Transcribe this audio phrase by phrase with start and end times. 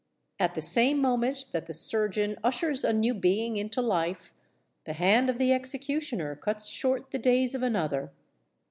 [0.39, 4.33] At the same moment that the surgeon ushers a new being into life,
[4.85, 8.11] the hand of the executioner cuts short the days of another.